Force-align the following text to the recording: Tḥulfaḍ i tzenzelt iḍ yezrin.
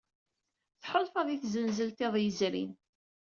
Tḥulfaḍ 0.81 1.27
i 1.29 1.37
tzenzelt 1.37 1.99
iḍ 2.05 2.15
yezrin. 2.19 2.71